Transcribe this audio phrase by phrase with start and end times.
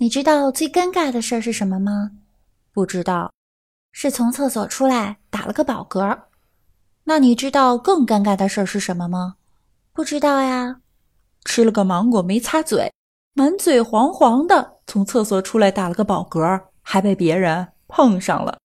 [0.00, 2.12] 你知道最尴尬的事儿是什么吗？
[2.72, 3.32] 不知道，
[3.90, 6.16] 是从厕所出来打了个饱嗝。
[7.02, 9.34] 那你知道更尴尬的事儿是什么吗？
[9.92, 10.76] 不知道呀。
[11.44, 12.92] 吃了个芒果没擦嘴，
[13.34, 18.56] 满嘴黄黄的，从厕所出来打了个饱嗝，还被别人碰上了。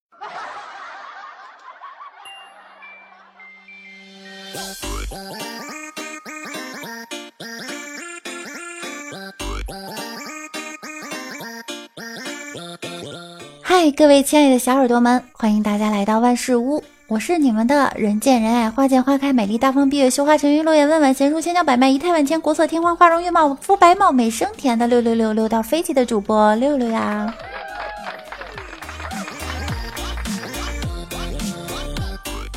[13.84, 27.34] 嗨，各位亲爱的小耳朵们，欢迎大家来到万事屋，我是你们的人见人爱、花见花开、美丽大方、闭月羞花、沉鱼落雁、温婉贤淑、千娇百媚、仪态万千、国色天香、花容月貌、肤白貌美、声甜的六六六六到飞起的主播六六呀！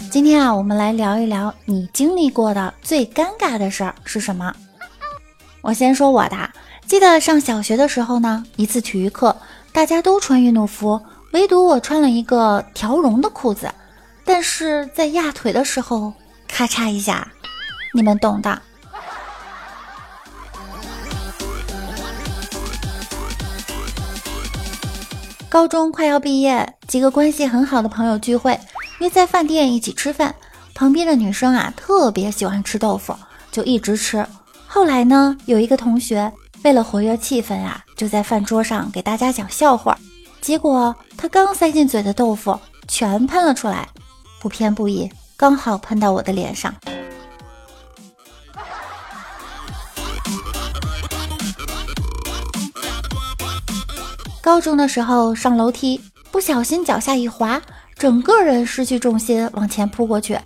[0.09, 4.55] 今天啊，我们来聊一聊你经历过的最尴尬的事儿是什么？
[5.59, 6.37] 我先说我的，
[6.85, 9.35] 记得上小学的时候呢，一次体育课。
[9.73, 10.99] 大家都穿运动服，
[11.37, 13.71] 唯独我穿了一个条绒的裤子，
[14.25, 16.11] 但是在压腿的时候，
[16.47, 17.27] 咔嚓一下，
[17.93, 18.59] 你们懂的。
[25.47, 28.59] 高中快要毕业，几个关系很好的朋友聚会，
[28.97, 30.33] 约在饭店一起吃饭。
[30.73, 33.15] 旁边的女生啊，特别喜欢吃豆腐，
[33.51, 34.25] 就一直吃。
[34.65, 36.33] 后来呢，有一个同学。
[36.63, 39.95] 为了活跃气氛啊，就在饭桌上给大家讲笑话。
[40.41, 42.57] 结果他刚塞进嘴的豆腐
[42.87, 43.89] 全喷了出来，
[44.41, 46.73] 不偏不倚，刚好喷到我的脸上。
[54.41, 55.99] 高中的时候上楼梯，
[56.31, 57.61] 不小心脚下一滑，
[57.97, 60.39] 整个人失去重心往前扑过去，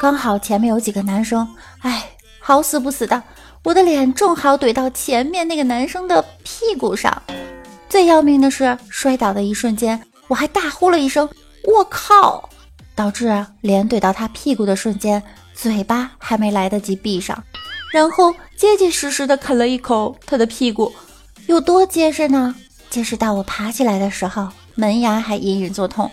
[0.00, 1.48] 刚好前面有几个男生，
[1.80, 3.20] 哎，好死不死的。
[3.64, 7.20] 我的脸正好怼到前面那个男生的屁股上，
[7.88, 11.28] 最要命的是摔倒的一瞬间，我还大呼了一声
[11.64, 12.48] “我靠”，
[12.94, 15.22] 导致脸怼到他屁股的瞬间，
[15.54, 17.42] 嘴巴还没来得及闭上，
[17.92, 20.92] 然后结结实实的啃了一口他的屁股，
[21.46, 22.54] 有多结实呢？
[22.90, 26.10] 结实到我爬起来的时候，门牙还隐隐作痛。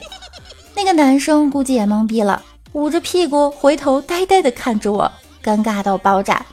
[0.75, 2.41] 那个男生估计也懵逼了，
[2.73, 5.11] 捂着屁股回头呆呆的看着我，
[5.43, 6.45] 尴尬到爆炸。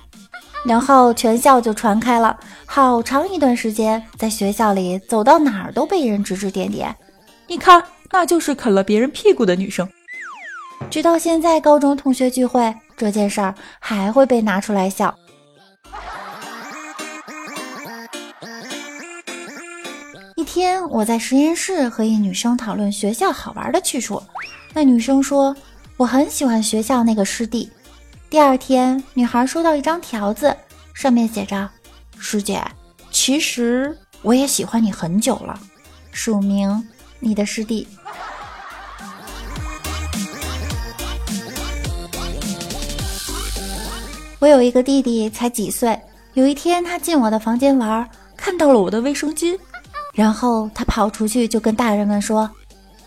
[0.65, 6.95] 然后全校就传开了，好长一段时间，在学校里走到哪儿都被人指指点点。
[7.49, 9.89] 你看，那就是啃了别人屁股的女生。
[10.89, 15.15] 直到现在，高中同学聚会这件事儿还会被拿出来笑。
[20.37, 24.23] 一天，我在实验室和一女生讨论学校好玩的去处，
[24.73, 25.55] 那女生说
[25.99, 27.69] ：“我很喜欢学校那个湿地。”
[28.33, 30.57] 第二天，女孩收到一张条子，
[30.95, 31.69] 上面写着
[32.19, 32.65] ：“师姐，
[33.11, 35.61] 其实我也喜欢你很久了。”
[36.13, 36.89] 署名：
[37.21, 37.87] 你的师弟。
[44.39, 46.01] 我有一个弟弟，才几岁。
[46.33, 49.59] 有一天，他进我的房间玩，看到了我的卫生巾，
[50.15, 52.51] 然后他跑出去就跟大人们说：“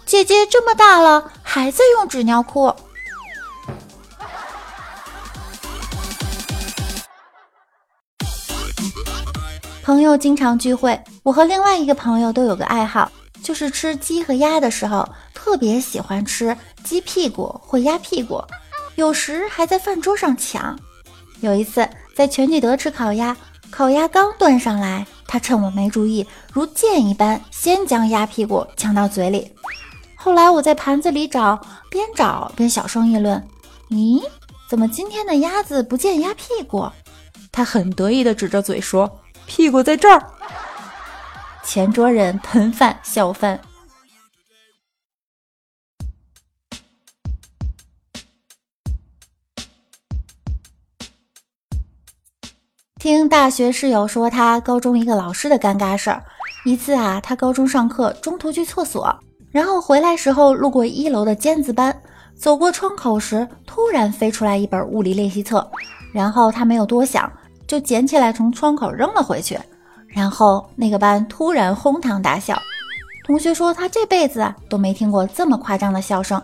[0.06, 2.72] 姐姐这么大了，还在用纸尿裤。”
[9.86, 13.12] 朋友经常聚会，我和另外一个朋友都有个爱好，
[13.44, 18.44] 就是吃鸡和鸭的时候，特别喜欢吃鸡屁股或鸭屁股，
[18.96, 20.76] 有时还在饭桌上抢。
[21.40, 23.38] 有一次在全聚德吃烤鸭，
[23.70, 29.52] 烤鸭刚端上来，他趁我没注意，如箭一般先将鸭屁股抢到嘴里。
[30.16, 33.48] 后来我在盘子里找，边找边小声议论
[33.92, 34.20] ：“咦，
[34.68, 36.90] 怎么今天的鸭子不见鸭屁股？”
[37.54, 39.20] 他很得意地指着嘴说。
[39.48, 40.22] 屁股在这儿，
[41.64, 43.60] 前桌人喷饭笑翻。
[53.00, 56.24] 听大学室友说，他高中一个老师的尴尬事儿。
[56.66, 59.16] 一次啊，他高中上课中途去厕所，
[59.52, 61.96] 然后回来时候路过一楼的尖子班，
[62.36, 65.70] 走过窗口时，突然飞出来一本物理练习册，
[66.12, 67.32] 然后他没有多想。
[67.68, 69.60] 就捡起来从窗口扔了回去，
[70.08, 72.58] 然后那个班突然哄堂大笑。
[73.26, 76.42] 同学说他这辈子都没听过这么夸张的笑声。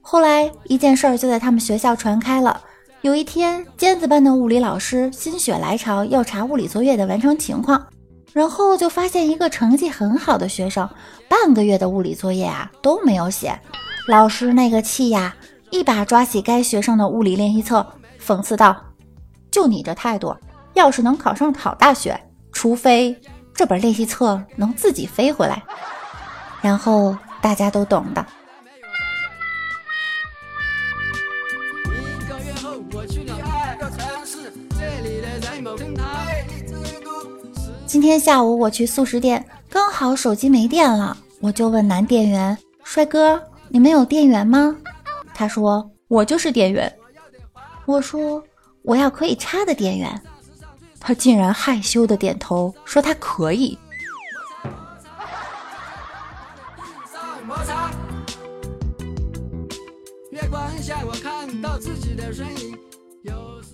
[0.00, 2.60] 后来一件事儿就在他们学校传开了。
[3.02, 7.86] 有一天，尖子班的物理老师心血来潮要查物理作业的完成情况，
[8.32, 10.88] 然后就发现一个成绩很好的学生，
[11.28, 13.60] 半个月的物理作业啊都没有写。
[14.08, 15.36] 老师那个气呀，
[15.70, 17.86] 一把抓起该学生的物理练习册，
[18.18, 18.74] 讽刺道
[19.52, 20.34] ：“就你这态度！”
[20.74, 22.20] 要是能考上好大学，
[22.52, 23.18] 除非
[23.54, 25.62] 这本练习册能自己飞回来。
[26.60, 28.26] 然后大家都懂的。
[37.86, 44.76] 今天下午我去速食店，刚好手机没电了，我就问男店员：“帅哥，你们有电源吗？”
[45.32, 46.92] 他说：“我就是店员。”
[47.86, 48.42] 我说
[48.82, 50.20] ：“我要可以插的电源。”
[51.06, 53.78] 他竟然害羞的点头，说他可以。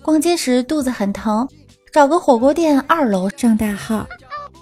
[0.03, 1.47] 逛街时肚子很疼。
[1.93, 4.07] 找个火锅店二楼上大号，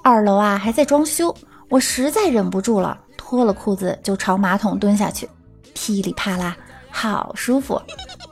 [0.04, 1.36] 二楼啊还在装修，
[1.69, 5.30] 我实在忍不住了，脱了裤子就朝马桶蹲下去，
[5.75, 6.57] 噼里啪啦，
[6.89, 7.80] 好舒服。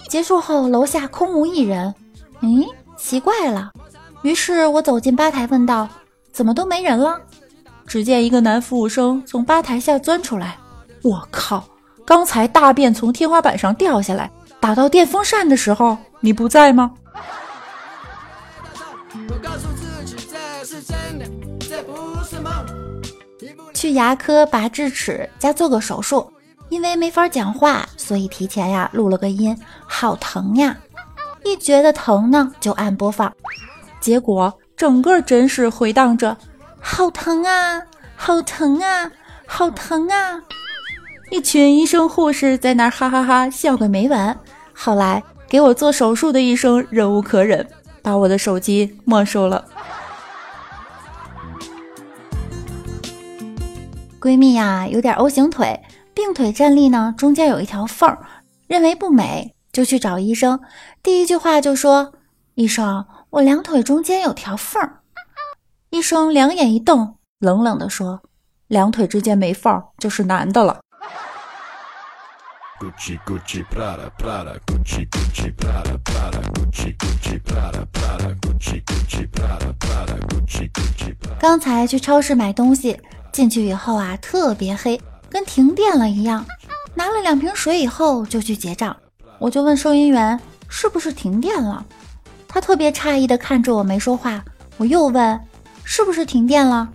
[0.10, 1.94] 结束后楼下空无一人，
[2.42, 2.68] 咦，
[2.98, 3.72] 奇怪了。
[4.22, 5.88] 于是我走进吧台问道
[6.34, 7.20] ：“怎么都没人了？”
[7.88, 10.58] 只见一个男服务生从吧台下钻出来，
[11.04, 11.64] 我靠，
[12.06, 14.30] 刚才大便从天花板上掉下来，
[14.60, 16.92] 打到电风扇的时候，你不在吗？
[23.74, 26.30] 去牙科拔智齿加做个手术，
[26.68, 30.76] 因为没法讲话，所以提前呀录了个音，好疼呀！
[31.46, 33.32] 一觉得疼呢，就按播放，
[34.00, 36.38] 结果整个诊室回荡着
[36.80, 37.82] “好疼啊，
[38.16, 39.12] 好疼啊，
[39.46, 40.42] 好疼啊”，
[41.32, 44.38] 一群医生护士在那哈哈哈笑个没完。
[44.74, 47.68] 后来给我做手术的医生忍无可忍，
[48.02, 49.66] 把我的手机没收了。
[54.20, 55.82] 闺蜜呀，有点 O 型腿，
[56.14, 58.20] 并腿站立呢，中间有一条缝儿，
[58.68, 60.60] 认为不美，就去找医生。
[61.02, 62.14] 第一句话就说
[62.56, 65.02] ：“医生，我两腿中间有条缝儿。”
[65.92, 68.22] 医生两眼一瞪，冷冷地说
[68.68, 70.80] ：“两腿之间没缝儿就是男的了。”
[81.40, 83.00] 刚才去超市买东西。
[83.30, 86.44] 进去以后啊，特别黑，跟停电了一样。
[86.96, 88.98] 拿了两瓶水以后就去结账，
[89.38, 91.86] 我就问收银员是不是停电了。
[92.58, 94.44] 他特别诧异的看着我没说话。
[94.78, 95.40] 我又问
[95.84, 96.90] 是不是停电了，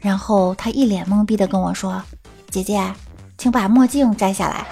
[0.00, 2.02] 然后他一脸懵逼的跟我说
[2.50, 2.82] ：“姐姐，
[3.38, 4.66] 请把墨镜摘下来。”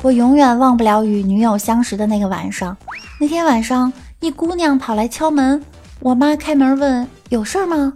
[0.00, 2.74] 我永远忘不了与女友相识的那个晚上。
[3.20, 5.62] 那天晚上，一姑娘跑来敲门，
[6.00, 7.92] 我妈开门问有事吗？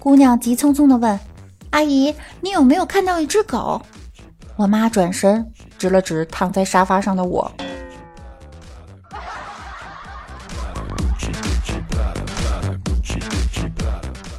[0.00, 1.20] 姑娘急匆匆地问
[1.70, 3.80] ：“阿姨，你有没有看到一只狗？”
[4.60, 7.50] 我妈转身指了指躺在沙发上的我。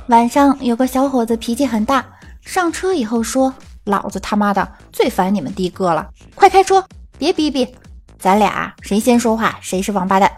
[0.09, 2.05] 晚上有个小伙子脾气很大，
[2.41, 3.51] 上车以后说
[3.85, 6.85] ：“老子他妈的最烦你们的哥了，快开车，
[7.17, 7.75] 别逼逼。”
[8.19, 10.31] 咱俩谁先说话，谁是王八蛋。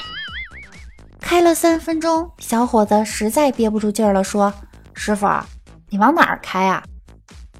[1.19, 4.53] 开了三分钟，小伙子实在憋不住劲儿了，说
[4.95, 5.27] ：“师傅，
[5.89, 6.81] 你往哪儿开啊？”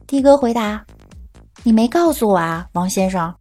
[0.08, 0.86] 的哥回答
[1.64, 3.34] ：“你没告诉我啊，王先生。”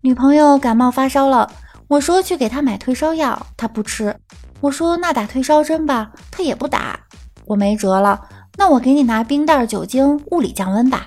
[0.00, 1.50] 女朋友感冒发烧了，
[1.86, 4.16] 我说去给她买退烧药，她不吃。
[4.60, 7.00] 我说那打退烧针吧，她也不打。
[7.44, 8.20] 我没辙了。
[8.56, 11.06] 那我给你拿冰袋、酒精，物理降温吧。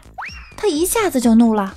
[0.56, 1.74] 她一下子就怒了：“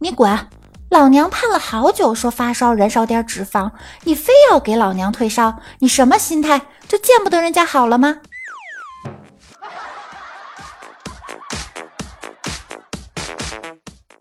[0.00, 0.48] 你滚！
[0.90, 3.70] 老娘盼了好久，说发烧燃烧点脂肪，
[4.04, 6.62] 你非要给老娘退烧，你什么心态？
[6.86, 8.18] 就见不得人家好了吗？”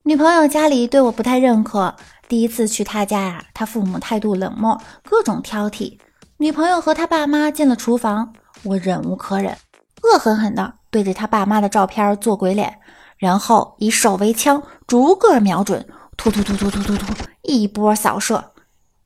[0.07, 1.95] 女朋友家里对我不太认可，
[2.27, 5.97] 第一次去他家呀，他父母态度冷漠，各种挑剔。
[6.37, 8.31] 女朋友和他爸妈进了厨房，
[8.61, 9.57] 我忍无可忍，
[10.03, 10.75] 恶狠狠的。
[10.91, 12.77] 对着他爸妈的照片做鬼脸，
[13.17, 15.83] 然后以手为枪，逐个瞄准，
[16.15, 18.51] 突突突突突突突，一波扫射。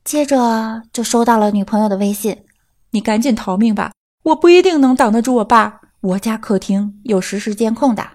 [0.03, 2.43] 接着就收到了女朋友的微信
[2.91, 5.79] ：“你赶紧逃命吧，我不一定能挡得住我爸。
[6.01, 8.05] 我家客厅有实时监控的。”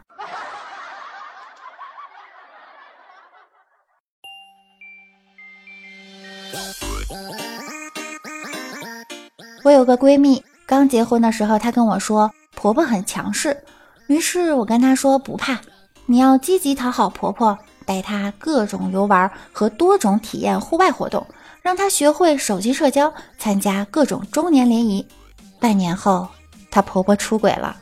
[9.84, 13.54] 有个闺蜜，刚结婚的时候，她跟我说婆婆很强势，
[14.06, 15.60] 于是我跟她说不怕，
[16.06, 21.26] 你要积极讨好婆婆，带她各种游玩和多种体验户外活动，
[21.60, 25.06] 让她学会手机社交，参加各种中年联谊。
[25.60, 26.26] 半年后，
[26.70, 27.76] 她婆婆出轨了。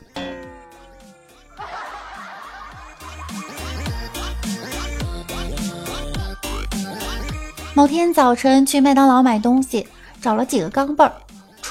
[7.73, 9.87] 某天早晨去麦当劳买东西，
[10.21, 11.13] 找了几个钢镚儿，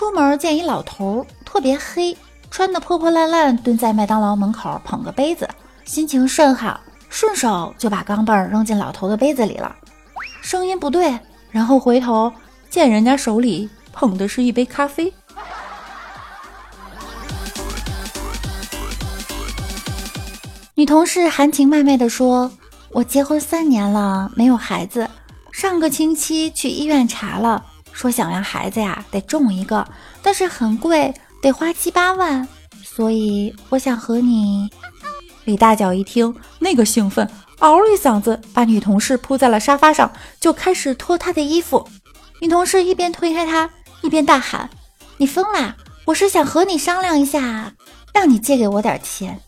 [0.03, 2.19] 出门见一老头，特别黑，
[2.51, 5.49] 穿的破破烂烂，蹲在麦当劳门口捧个杯子，
[5.85, 9.77] 心情甚好，顺手就把钢镚扔进老头的杯子里了。
[10.43, 11.17] 声音不对，
[11.53, 12.33] 然后回头
[12.69, 15.15] 见人家手里捧的是一杯咖啡。
[20.75, 22.51] 女同事含情脉脉地说
[22.91, 25.09] ：“我结婚三年了，没有孩子。
[25.53, 27.65] 上个星期去医院查了，
[28.03, 29.87] 说想让孩子呀，得种一个，
[30.25, 32.49] 但是很贵，得花七八万。
[32.83, 34.69] 所以我想和你。”
[35.47, 37.31] 李大脚一听，那个兴奋，
[37.61, 41.89] 嗷一嗓子把女同事扑在了沙发上，就开始脱她的衣服。
[42.41, 44.69] 女同事一边推开他，一边大喊
[45.19, 45.77] ：“你疯啦！
[46.07, 47.73] 我是想和你商量一下，
[48.13, 49.41] 让你借给我点钱。”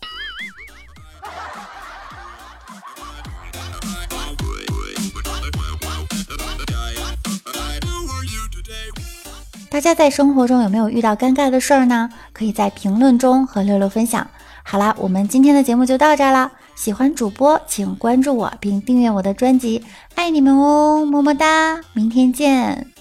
[9.75, 12.09] 大家在生活中有没有遇到尴尬的事儿呢？
[12.31, 14.25] 可以在评论中和六六分享。
[14.63, 16.49] 好啦，我们今天的节目就到这儿啦。
[16.75, 19.83] 喜欢主播请关注我并订阅我的专辑，
[20.15, 22.94] 爱你们哦，么么哒，明天见。